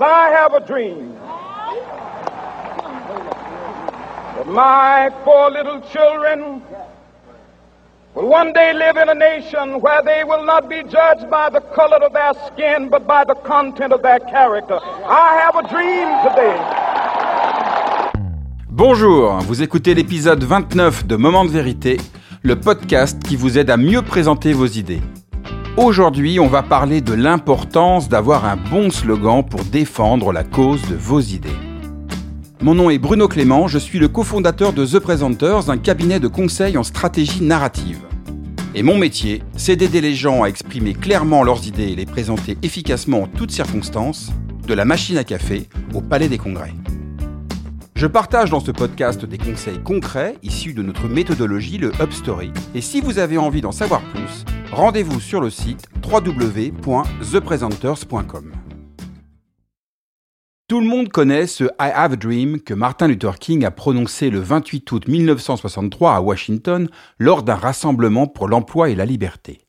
[0.00, 1.14] I have a dream
[4.34, 6.60] that my four little children
[8.14, 11.60] will one day live in a nation where they will not be judged by the
[11.76, 14.80] color of their skin, but by the content of their character.
[14.82, 16.58] I have a dream today.
[18.68, 21.98] Bonjour, vous écoutez l'épisode 29 de Moment de vérité,
[22.42, 25.02] le podcast qui vous aide à mieux présenter vos idées.
[25.78, 30.94] Aujourd'hui, on va parler de l'importance d'avoir un bon slogan pour défendre la cause de
[30.94, 31.48] vos idées.
[32.60, 36.28] Mon nom est Bruno Clément, je suis le cofondateur de The Presenters, un cabinet de
[36.28, 38.00] conseil en stratégie narrative.
[38.74, 42.58] Et mon métier, c'est d'aider les gens à exprimer clairement leurs idées et les présenter
[42.62, 44.30] efficacement en toutes circonstances,
[44.66, 46.74] de la machine à café au palais des congrès.
[47.96, 52.50] Je partage dans ce podcast des conseils concrets issus de notre méthodologie, le Upstory.
[52.74, 58.52] Et si vous avez envie d'en savoir plus, rendez-vous sur le site www.thepresenters.com.
[60.68, 64.30] Tout le monde connaît ce I Have a Dream que Martin Luther King a prononcé
[64.30, 69.66] le 28 août 1963 à Washington lors d'un rassemblement pour l'emploi et la liberté.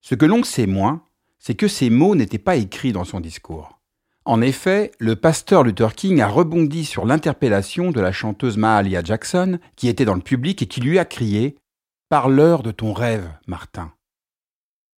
[0.00, 1.02] Ce que l'on sait moins,
[1.38, 3.78] c'est que ces mots n'étaient pas écrits dans son discours.
[4.24, 9.58] En effet, le pasteur Luther King a rebondi sur l'interpellation de la chanteuse Mahalia Jackson,
[9.76, 11.58] qui était dans le public et qui lui a crié
[12.08, 13.92] Parle-leur de ton rêve, Martin.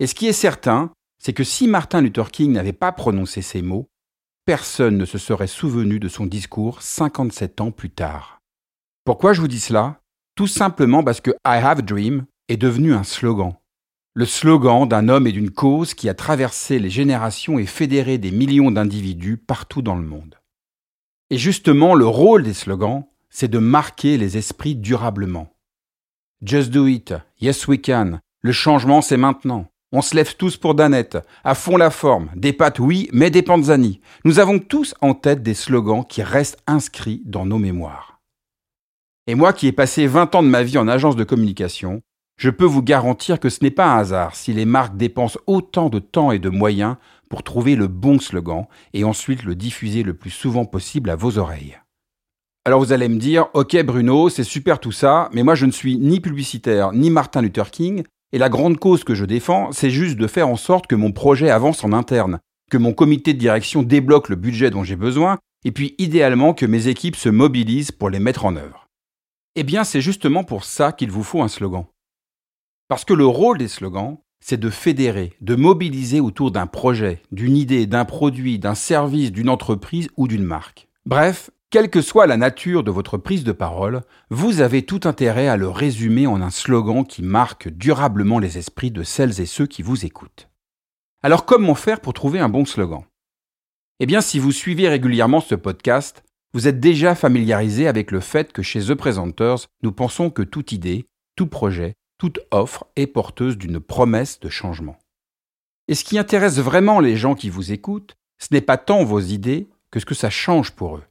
[0.00, 3.62] Et ce qui est certain, c'est que si Martin Luther King n'avait pas prononcé ces
[3.62, 3.88] mots,
[4.44, 8.40] personne ne se serait souvenu de son discours 57 ans plus tard.
[9.04, 10.00] Pourquoi je vous dis cela?
[10.34, 13.54] Tout simplement parce que I Have a Dream est devenu un slogan.
[14.14, 18.30] Le slogan d'un homme et d'une cause qui a traversé les générations et fédéré des
[18.30, 20.38] millions d'individus partout dans le monde.
[21.30, 25.52] Et justement, le rôle des slogans, c'est de marquer les esprits durablement.
[26.42, 29.66] Just do it, yes we can, le changement c'est maintenant.
[29.96, 33.42] On se lève tous pour Danette, à fond la forme, des pâtes oui, mais des
[33.42, 34.00] panzani.
[34.24, 38.18] Nous avons tous en tête des slogans qui restent inscrits dans nos mémoires.
[39.28, 42.02] Et moi qui ai passé 20 ans de ma vie en agence de communication,
[42.36, 45.90] je peux vous garantir que ce n'est pas un hasard si les marques dépensent autant
[45.90, 46.96] de temps et de moyens
[47.30, 51.38] pour trouver le bon slogan et ensuite le diffuser le plus souvent possible à vos
[51.38, 51.78] oreilles.
[52.64, 55.70] Alors vous allez me dire, ok Bruno, c'est super tout ça, mais moi je ne
[55.70, 58.02] suis ni publicitaire ni Martin Luther King,
[58.34, 61.12] et la grande cause que je défends, c'est juste de faire en sorte que mon
[61.12, 65.38] projet avance en interne, que mon comité de direction débloque le budget dont j'ai besoin,
[65.64, 68.88] et puis idéalement que mes équipes se mobilisent pour les mettre en œuvre.
[69.54, 71.84] Eh bien, c'est justement pour ça qu'il vous faut un slogan.
[72.88, 77.56] Parce que le rôle des slogans, c'est de fédérer, de mobiliser autour d'un projet, d'une
[77.56, 80.88] idée, d'un produit, d'un service, d'une entreprise ou d'une marque.
[81.06, 85.48] Bref, quelle que soit la nature de votre prise de parole, vous avez tout intérêt
[85.48, 89.66] à le résumer en un slogan qui marque durablement les esprits de celles et ceux
[89.66, 90.48] qui vous écoutent.
[91.24, 93.02] Alors comment faire pour trouver un bon slogan?
[93.98, 98.52] Eh bien, si vous suivez régulièrement ce podcast, vous êtes déjà familiarisé avec le fait
[98.52, 103.58] que chez The Presenters, nous pensons que toute idée, tout projet, toute offre est porteuse
[103.58, 104.96] d'une promesse de changement.
[105.88, 109.18] Et ce qui intéresse vraiment les gens qui vous écoutent, ce n'est pas tant vos
[109.18, 111.02] idées que ce que ça change pour eux.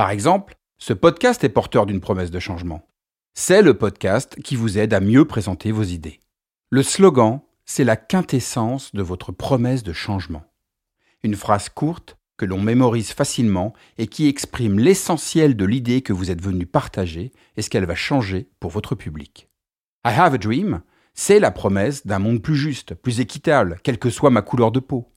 [0.00, 2.88] Par exemple, ce podcast est porteur d'une promesse de changement.
[3.34, 6.20] C'est le podcast qui vous aide à mieux présenter vos idées.
[6.70, 10.42] Le slogan, c'est la quintessence de votre promesse de changement.
[11.22, 16.30] Une phrase courte que l'on mémorise facilement et qui exprime l'essentiel de l'idée que vous
[16.30, 19.50] êtes venu partager et ce qu'elle va changer pour votre public.
[20.06, 20.80] I have a dream,
[21.12, 24.80] c'est la promesse d'un monde plus juste, plus équitable, quelle que soit ma couleur de
[24.80, 25.12] peau.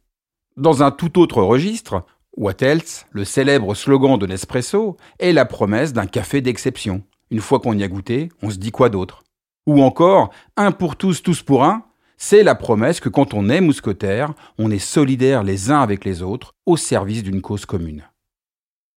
[0.58, 2.06] Dans un tout autre registre,
[2.36, 7.04] What else, le célèbre slogan de Nespresso, est la promesse d'un café d'exception.
[7.30, 9.24] Une fois qu'on y a goûté, on se dit quoi d'autre?
[9.68, 11.86] Ou encore, un pour tous, tous pour un,
[12.18, 16.24] c'est la promesse que quand on est mousquetaire, on est solidaires les uns avec les
[16.24, 18.04] autres au service d'une cause commune.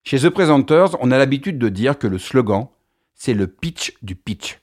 [0.03, 2.69] Chez The Presenters, on a l'habitude de dire que le slogan,
[3.15, 4.61] c'est le pitch du pitch,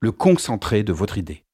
[0.00, 1.44] le concentré de votre idée.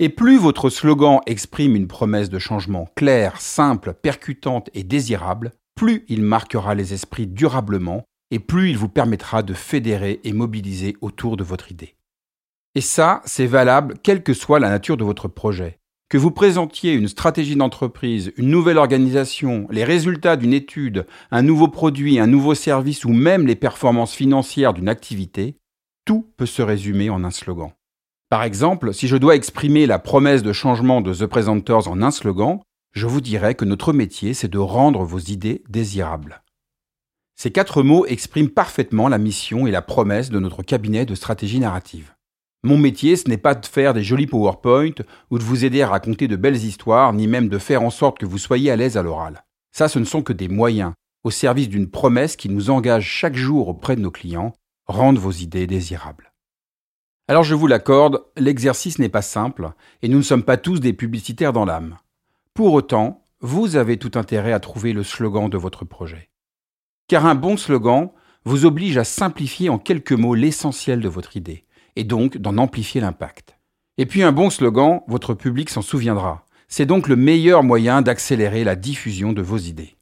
[0.00, 6.04] Et plus votre slogan exprime une promesse de changement claire, simple, percutante et désirable, plus
[6.08, 11.36] il marquera les esprits durablement et plus il vous permettra de fédérer et mobiliser autour
[11.36, 11.96] de votre idée.
[12.74, 15.78] Et ça, c'est valable quelle que soit la nature de votre projet.
[16.08, 21.68] Que vous présentiez une stratégie d'entreprise, une nouvelle organisation, les résultats d'une étude, un nouveau
[21.68, 25.56] produit, un nouveau service ou même les performances financières d'une activité,
[26.04, 27.72] tout peut se résumer en un slogan.
[28.28, 32.10] Par exemple, si je dois exprimer la promesse de changement de The Presenters en un
[32.12, 32.60] slogan,
[32.92, 36.42] je vous dirais que notre métier, c'est de rendre vos idées désirables.
[37.36, 41.60] Ces quatre mots expriment parfaitement la mission et la promesse de notre cabinet de stratégie
[41.60, 42.14] narrative.
[42.62, 44.92] Mon métier, ce n'est pas de faire des jolis PowerPoint
[45.30, 48.18] ou de vous aider à raconter de belles histoires, ni même de faire en sorte
[48.18, 49.44] que vous soyez à l'aise à l'oral.
[49.72, 50.92] Ça, ce ne sont que des moyens.
[51.22, 54.54] au service d'une promesse qui nous engage chaque jour auprès de nos clients,
[54.86, 56.32] rendre vos idées désirables.
[57.28, 59.70] Alors je vous l'accorde, l'exercice n'est pas simple,
[60.00, 61.98] et nous ne sommes pas tous des publicitaires dans l'âme.
[62.54, 66.30] Pour autant, vous avez tout intérêt à trouver le slogan de votre projet.
[67.08, 68.10] Car un bon slogan
[68.44, 71.64] vous oblige à simplifier en quelques mots l'essentiel de votre idée,
[71.96, 73.56] et donc d'en amplifier l'impact.
[73.98, 76.44] Et puis un bon slogan, votre public s'en souviendra.
[76.68, 79.96] C'est donc le meilleur moyen d'accélérer la diffusion de vos idées.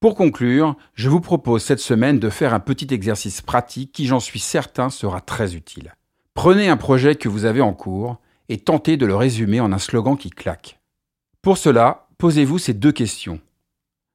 [0.00, 4.20] Pour conclure, je vous propose cette semaine de faire un petit exercice pratique qui, j'en
[4.20, 5.94] suis certain, sera très utile.
[6.34, 8.18] Prenez un projet que vous avez en cours
[8.48, 10.77] et tentez de le résumer en un slogan qui claque.
[11.42, 13.40] Pour cela, posez-vous ces deux questions.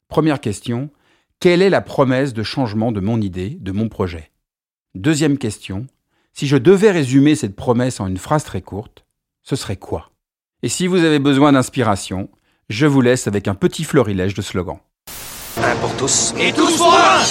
[0.09, 0.89] Première question,
[1.39, 4.31] quelle est la promesse de changement de mon idée, de mon projet?
[4.93, 5.87] Deuxième question,
[6.33, 9.05] si je devais résumer cette promesse en une phrase très courte,
[9.41, 10.11] ce serait quoi?
[10.63, 12.29] Et si vous avez besoin d'inspiration,
[12.67, 14.79] je vous laisse avec un petit florilège de slogans.
[15.57, 17.21] Un pour tous et tous pour un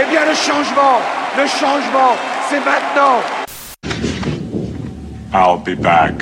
[0.00, 1.00] Eh bien le changement,
[1.36, 2.16] le changement,
[2.48, 3.20] c'est maintenant
[5.34, 6.14] I'll be back.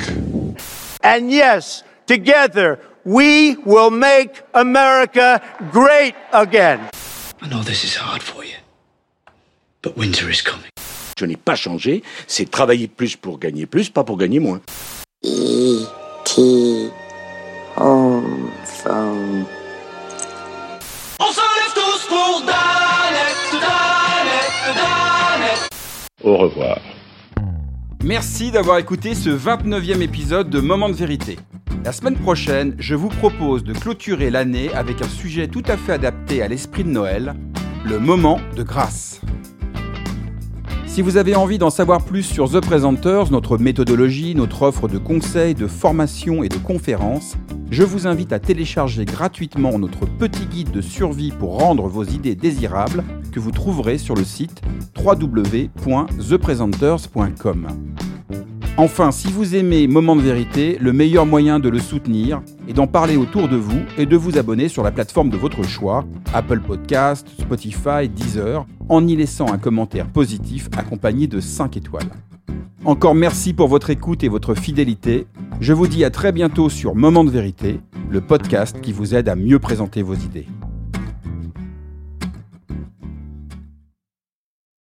[1.03, 5.41] And yes, together we will make America
[5.71, 6.89] great again.
[7.41, 8.57] I know this is hard for you,
[9.81, 10.69] but winter is coming.
[11.17, 14.59] Je n'ai pas changé, c'est travailler plus pour gagner plus, pas pour gagner moins.
[15.23, 16.91] E.T.
[17.77, 19.45] Home phone.
[21.19, 25.69] On se lève tous pour Danette, Danette, Danette
[26.23, 26.79] Au revoir.
[28.03, 31.37] Merci d'avoir écouté ce 29e épisode de Moment de vérité.
[31.85, 35.93] La semaine prochaine, je vous propose de clôturer l'année avec un sujet tout à fait
[35.93, 37.35] adapté à l'esprit de Noël,
[37.85, 39.21] le moment de grâce.
[40.87, 44.97] Si vous avez envie d'en savoir plus sur The Presenters, notre méthodologie, notre offre de
[44.97, 47.35] conseils, de formation et de conférences,
[47.69, 52.33] je vous invite à télécharger gratuitement notre petit guide de survie pour rendre vos idées
[52.33, 54.59] désirables que vous trouverez sur le site
[54.97, 57.67] www.thepresenters.com.
[58.77, 62.87] Enfin, si vous aimez Moment de vérité, le meilleur moyen de le soutenir est d'en
[62.87, 66.59] parler autour de vous et de vous abonner sur la plateforme de votre choix, Apple
[66.59, 72.09] Podcast, Spotify, Deezer, en y laissant un commentaire positif accompagné de 5 étoiles.
[72.83, 75.25] Encore merci pour votre écoute et votre fidélité.
[75.61, 77.79] Je vous dis à très bientôt sur Moment de vérité,
[78.09, 80.47] le podcast qui vous aide à mieux présenter vos idées.